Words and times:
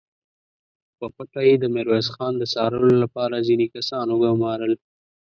خو 0.95 1.05
په 1.07 1.07
پټه 1.15 1.41
يې 1.47 1.55
د 1.59 1.65
ميرويس 1.75 2.07
خان 2.15 2.33
د 2.37 2.43
څارلو 2.53 2.91
له 3.03 3.07
پاره 3.15 3.37
ځينې 3.47 3.65
کسان 3.75 4.07
وګومارل! 4.09 4.73